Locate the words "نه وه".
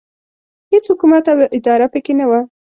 2.19-2.39